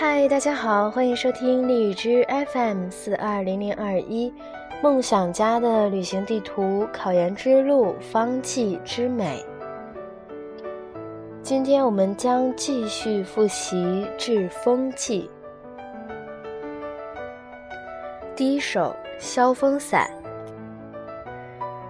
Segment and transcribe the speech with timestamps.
[0.00, 4.32] 嗨，大家好，欢迎收听荔枝 FM 四二零零二一，
[4.82, 9.44] 梦想家的旅行地图，考研之路，方剂之美。
[11.42, 15.30] 今天我们将继续复习治风剂。
[18.34, 20.10] 第一首消风散，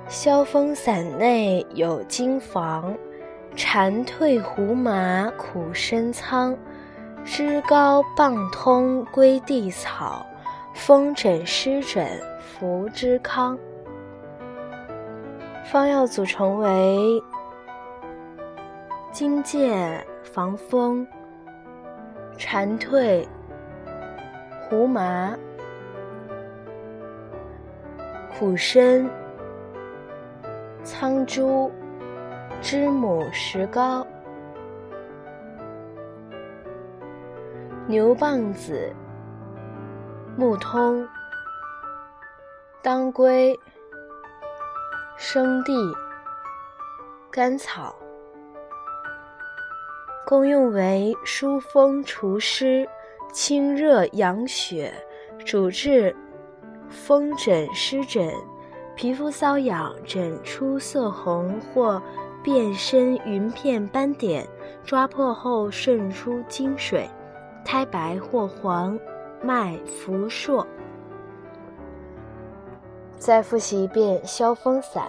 [0.09, 2.93] 消风散内有金防，
[3.55, 6.59] 蝉蜕胡麻苦参苍。
[7.33, 10.27] 枝高傍通归地草，
[10.75, 12.05] 风疹湿疹
[12.41, 13.57] 服之康。
[15.71, 17.23] 方药组成为：
[19.13, 21.07] 荆芥防风、
[22.37, 23.25] 蝉蜕、
[24.69, 25.33] 胡麻、
[28.37, 29.09] 苦参、
[30.83, 31.71] 苍术、
[32.61, 34.05] 知母石膏。
[37.91, 38.95] 牛蒡子、
[40.37, 41.05] 木通、
[42.81, 43.59] 当归、
[45.17, 45.73] 生地、
[47.33, 47.93] 甘草，
[50.25, 52.89] 功用为疏风除湿、
[53.33, 54.95] 清热养血，
[55.45, 56.15] 主治
[56.89, 58.33] 风疹湿疹、
[58.95, 62.01] 皮肤瘙痒、疹出色红或
[62.41, 64.47] 变身云片斑点，
[64.85, 67.11] 抓破后渗出金水。
[67.65, 68.99] 苔白或黄，
[69.43, 70.67] 脉浮硕。
[73.17, 75.05] 再复习一遍消风散。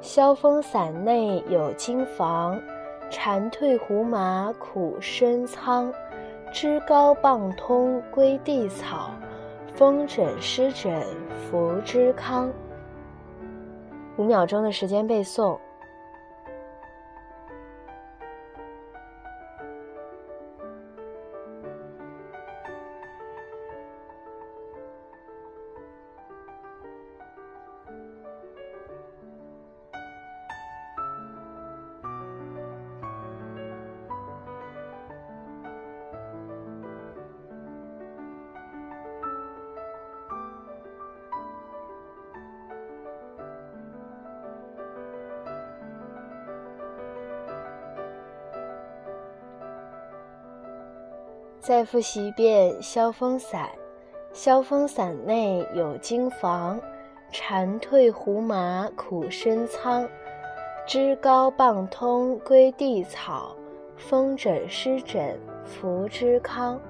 [0.00, 2.60] 消风散内有金防，
[3.10, 5.92] 蝉蜕胡麻苦参苍，
[6.52, 9.10] 枝高棒通归地草，
[9.74, 11.02] 风疹湿疹
[11.34, 12.52] 服之康。
[14.18, 15.58] 五秒钟的时间背诵。
[51.66, 53.68] 再复习一遍消风散。
[54.32, 56.80] 消风散内有金防，
[57.32, 60.08] 蝉蜕胡麻苦参苍，
[60.86, 63.56] 枝高棒通归地草，
[63.96, 66.80] 风疹湿疹服之康。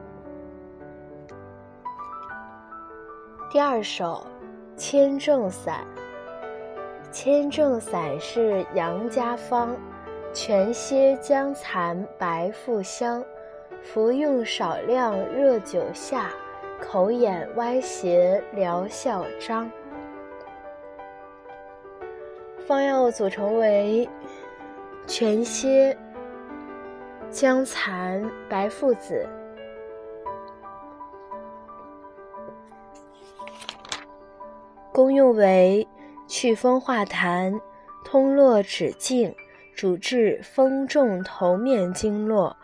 [3.51, 4.27] 第二首
[4.77, 5.87] 千正散。
[7.11, 9.75] 千正散是杨家方，
[10.35, 13.25] 全蝎姜蚕白附香。
[13.87, 16.31] 服用少量热酒下，
[16.81, 19.71] 口眼歪斜，疗效彰。
[22.67, 24.09] 方药组成为：
[25.07, 25.97] 全蝎、
[27.31, 29.25] 姜蚕、白附子。
[34.93, 35.87] 功用为
[36.27, 37.57] 祛风化痰、
[38.05, 39.33] 通络止痉，
[39.77, 42.57] 主治风重头面经络。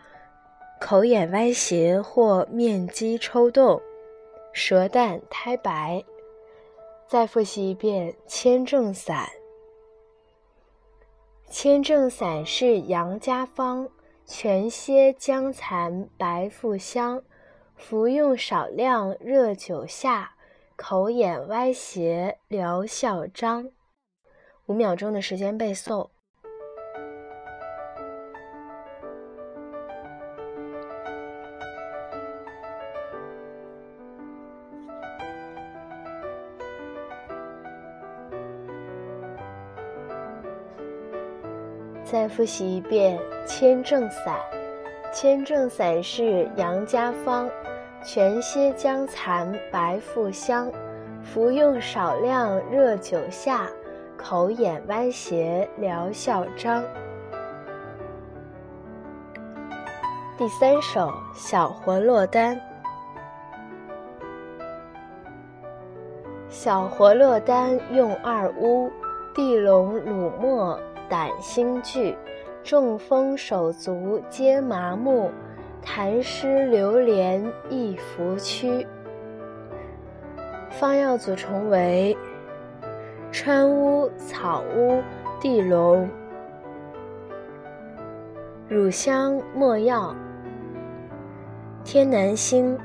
[0.85, 3.81] 口眼歪斜或面肌抽动，
[4.51, 6.03] 舌淡苔白。
[7.07, 9.29] 再复习一遍千正散。
[11.49, 13.87] 千正散是杨家方，
[14.25, 17.23] 全蝎姜蚕白附香，
[17.77, 20.35] 服用少量热酒下，
[20.75, 23.71] 口眼歪斜，疗效彰。
[24.65, 26.09] 五秒钟的时间背诵。
[42.13, 44.37] 再复习一遍千正散。
[45.11, 47.49] 千正散是杨家方，
[48.03, 50.71] 全蝎姜蚕白附香，
[51.23, 53.67] 服用少量热酒下，
[54.15, 56.83] 口眼歪斜，疗效彰。
[60.37, 62.61] 第三首小活络丹。
[66.47, 68.91] 小活络丹用二乌、
[69.33, 70.79] 地龙、乳沫。
[71.13, 72.17] 胆心惧，
[72.63, 75.29] 中风手足皆麻木，
[75.85, 78.87] 痰湿流连易服屈。
[80.71, 82.17] 方药组成为：
[83.31, 85.03] 川乌、草乌、
[85.39, 86.09] 地龙、
[88.67, 90.15] 乳香、没药。
[91.83, 92.75] 天南星。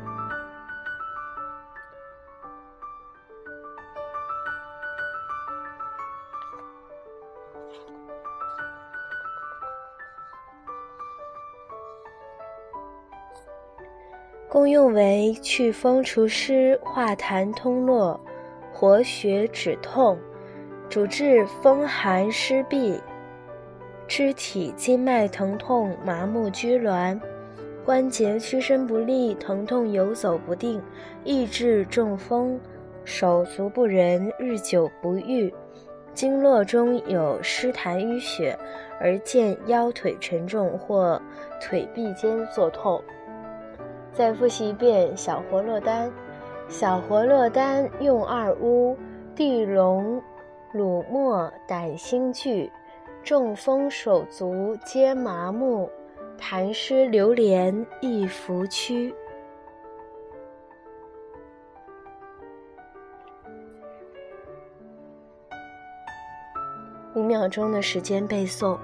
[14.51, 18.19] 功用为祛风除湿、化痰通络、
[18.73, 20.19] 活血止痛，
[20.89, 22.99] 主治风寒湿痹、
[24.07, 27.21] 肢体经脉疼痛、麻木拘挛、
[27.85, 30.83] 关节屈伸不利、疼痛游走不定，
[31.25, 32.59] 抑制中风、
[33.05, 35.53] 手足不仁、日久不愈、
[36.15, 38.59] 经络中有湿痰淤血
[38.99, 41.21] 而见腰腿沉重或
[41.61, 42.99] 腿臂间作痛。
[44.19, 46.11] 再复习一遍小活络丹。
[46.67, 48.99] 小活络丹用二乌、
[49.33, 50.21] 地龙、
[50.73, 52.69] 乳沫、胆心聚，
[53.23, 55.89] 中风手足皆麻木，
[56.37, 59.15] 痰湿流连易服屈。
[67.15, 68.77] 五秒钟的时间背诵。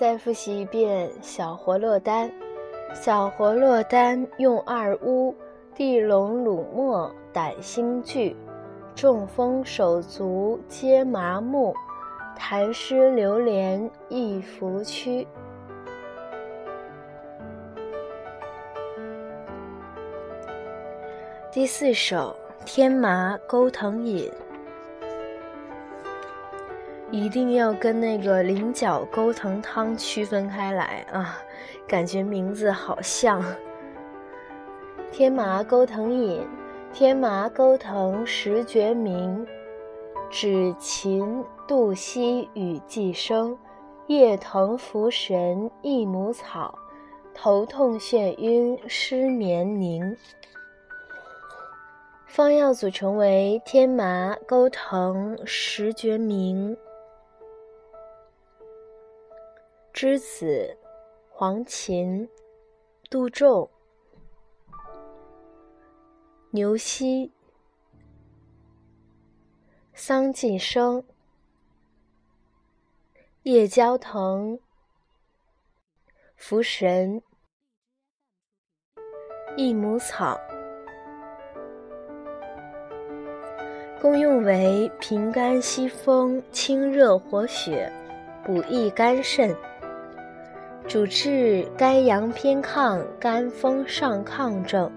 [0.00, 2.32] 再复习一遍小活络丹。
[2.94, 5.36] 小活络丹用二乌、
[5.74, 8.34] 地龙、乳沫、胆心聚，
[8.94, 11.74] 中风手足皆麻木，
[12.34, 15.28] 痰湿流连易服屈。
[21.52, 24.32] 第四首天麻钩藤饮。
[27.12, 31.38] 一定要跟那个菱角钩藤汤区分开来啊，
[31.86, 33.42] 感觉名字好像。
[35.10, 36.46] 天麻钩藤饮，
[36.92, 39.44] 天麻钩藤实觉明，
[40.30, 43.58] 止勤度息与寄生，
[44.06, 46.78] 叶藤浮神益母草，
[47.34, 50.16] 头痛眩晕失眠宁。
[52.26, 56.76] 方药组成为天麻钩藤实觉明。
[59.92, 60.78] 栀子、
[61.28, 62.28] 黄芩、
[63.10, 63.68] 杜仲、
[66.52, 67.30] 牛膝、
[69.92, 71.04] 桑寄生、
[73.42, 74.58] 夜交藤、
[76.38, 77.20] 茯神、
[79.56, 80.40] 益母草，
[84.00, 87.92] 功用为平肝息风、清热活血、
[88.46, 89.54] 补益肝肾。
[90.88, 94.90] 主治肝阳偏亢、肝风上亢症，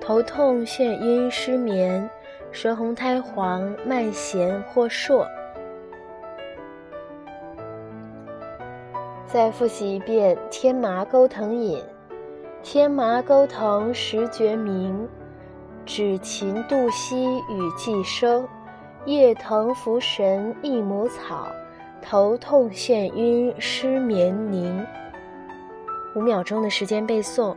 [0.00, 2.08] 头痛、眩晕、失眠、
[2.50, 5.24] 舌红苔黄、脉弦或数。
[9.26, 11.80] 再复习一遍天麻钩藤饮。
[12.62, 15.08] 天麻钩藤实觉明，
[15.86, 18.46] 止勤度息与寄生，
[19.04, 21.46] 叶藤茯神益母草，
[22.00, 24.84] 头痛眩晕失眠宁。
[26.14, 27.56] 五秒钟的时间背诵。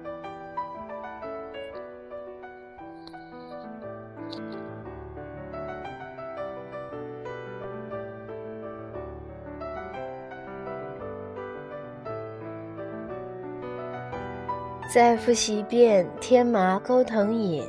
[14.93, 17.67] 再复习一遍天麻钩藤饮。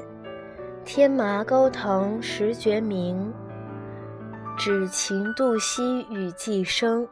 [0.85, 3.35] 天麻钩藤实觉明，
[4.57, 7.09] 止勤度息与寄生，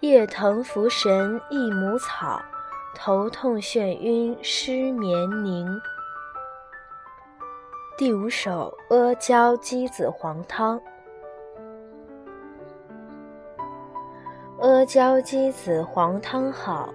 [0.00, 2.40] 叶藤茯神益母草。
[2.94, 5.80] 头痛眩晕失眠宁。
[7.96, 10.80] 第五首阿胶鸡子黄汤。
[14.60, 16.92] 阿胶鸡子黄汤好，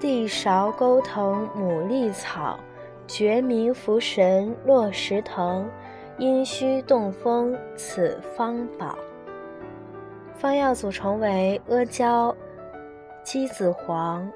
[0.00, 2.58] 地芍钩藤牡蛎草，
[3.06, 5.64] 决明茯神落石藤，
[6.18, 8.98] 阴虚动风此方宝。
[10.34, 12.34] 方药组成为阿胶、
[13.22, 14.28] 鸡子黄。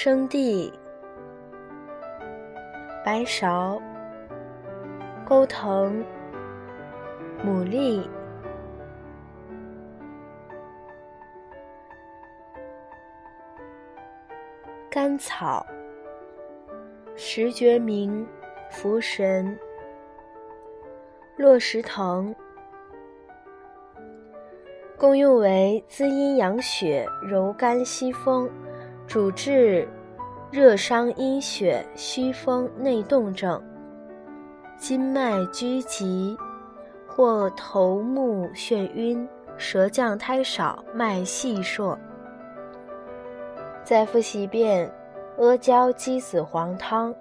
[0.00, 0.72] 生地、
[3.04, 3.82] 白芍、
[5.26, 6.04] 钩藤、
[7.44, 8.06] 牡蛎、
[14.88, 15.66] 甘草、
[17.16, 18.24] 石决明、
[18.70, 19.58] 茯神、
[21.36, 22.32] 落石藤，
[24.96, 28.48] 功用为滋阴养血、柔肝息风，
[29.08, 29.88] 主治
[30.50, 33.58] 热伤阴血、虚风内动症、
[34.76, 36.36] 筋脉拘急
[37.06, 41.96] 或头目眩晕、舌降苔少、脉细数。
[43.82, 44.92] 再复习一遍
[45.38, 47.14] 阿胶鸡子黄汤。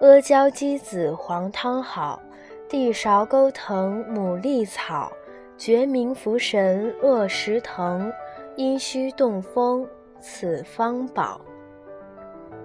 [0.00, 2.20] 阿胶鸡子黄汤好，
[2.68, 5.12] 地芍钩藤牡蛎草，
[5.56, 8.12] 决明服神恶石藤，
[8.56, 9.86] 阴虚动风
[10.22, 11.40] 此方宝。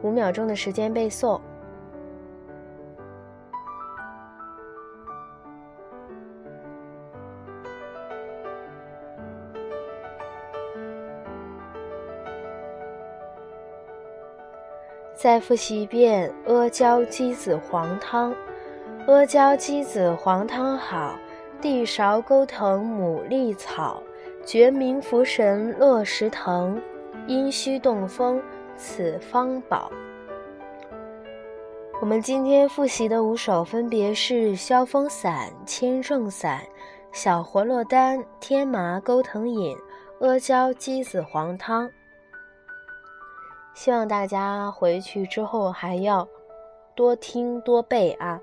[0.03, 1.41] 五秒钟的时间背诵。
[15.15, 18.31] 再复习一遍阿胶鸡子黄汤。
[19.07, 21.17] 阿胶鸡子黄汤好，
[21.59, 24.03] 地芍钩藤牡蛎草，
[24.45, 26.79] 决明服神落石藤，
[27.27, 28.41] 阴虚动风
[28.77, 29.91] 此方宝。
[31.99, 36.61] 我们今天复习的五首分别是消风散、千重散、
[37.11, 39.75] 小活络丹、天麻钩藤饮、
[40.21, 41.89] 阿胶鸡子黄汤。
[43.73, 46.25] 希望大家回去之后还要
[46.95, 48.39] 多听多背啊！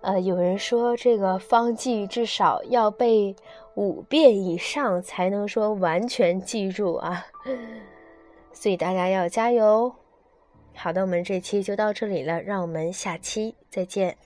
[0.00, 3.36] 呃，有人说这个方剂至少要背
[3.74, 7.24] 五遍以上才能说完全记住啊，
[8.52, 9.94] 所以大家要加油！
[10.74, 14.16] 好的，我们这期就到这里了，让我们下期再见。